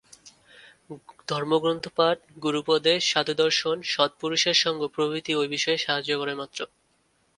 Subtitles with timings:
[1.27, 6.59] ধর্মগ্রন্থপাঠ, গুরূপদেশ, সাধুদর্শন, সৎপুরুষের সঙ্গ প্রভৃতি ঐ বিষয়ে সাহায্য করে মাত্র।